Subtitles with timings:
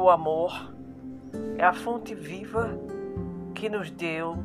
[0.00, 0.72] o amor
[1.58, 2.70] é a fonte viva
[3.54, 4.42] que nos deu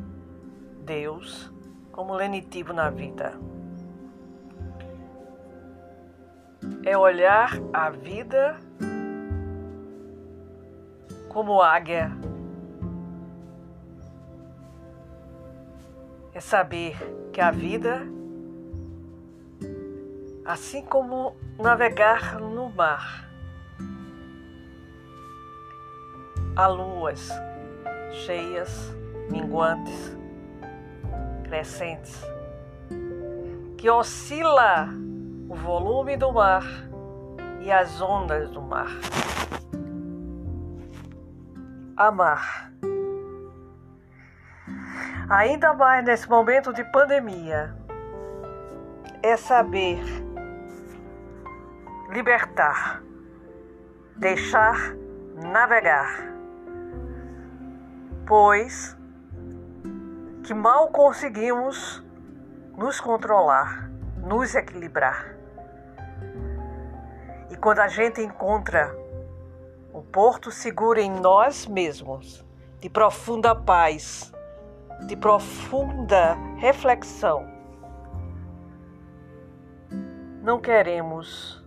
[0.84, 1.50] Deus
[1.90, 3.32] como lenitivo na vida.
[6.84, 8.60] É olhar a vida
[11.30, 12.12] como águia.
[16.34, 16.96] É saber
[17.32, 18.02] que a vida,
[20.44, 23.26] assim como navegar no mar,
[26.56, 27.28] há luas
[28.24, 28.96] cheias,
[29.30, 30.16] minguantes,
[31.44, 32.18] crescentes,
[33.76, 34.88] que oscila
[35.48, 36.64] o volume do mar
[37.60, 38.88] e as ondas do mar.
[41.96, 42.72] Amar.
[45.28, 47.76] Ainda mais nesse momento de pandemia,
[49.22, 50.00] é saber
[52.10, 53.02] libertar,
[54.16, 54.94] deixar
[55.34, 56.35] navegar,
[58.26, 58.96] pois
[60.44, 62.04] que mal conseguimos
[62.76, 65.36] nos controlar, nos equilibrar.
[67.50, 68.94] E quando a gente encontra
[69.92, 72.44] o porto seguro em nós mesmos,
[72.80, 74.32] de profunda paz,
[75.06, 77.46] de profunda reflexão,
[80.42, 81.64] não queremos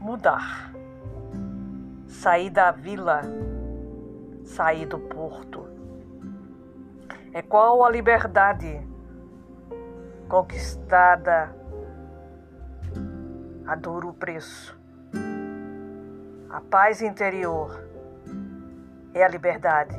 [0.00, 0.72] mudar,
[2.08, 3.22] sair da vila,
[4.56, 5.68] sair do porto
[7.34, 8.80] é qual a liberdade
[10.26, 11.54] conquistada
[13.66, 14.74] a duro preço.
[16.48, 17.86] A paz interior
[19.12, 19.94] é a liberdade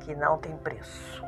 [0.00, 1.22] que não tem preço.